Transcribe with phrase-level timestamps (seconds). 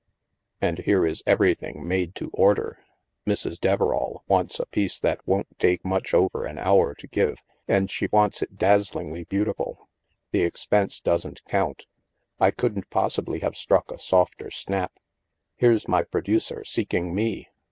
[0.59, 2.79] And here is ever3rthing made to order.
[3.27, 7.91] Mrs, Deverall wants a piece that won't take much over an hour to give, and
[7.91, 9.87] she wants it dazzingly beauti ful.
[10.31, 11.85] The expense doesn't count.
[12.39, 14.93] I couldn't possi bly have struck a softer snap.
[15.55, 17.49] Here's my pro ducer, seeking me.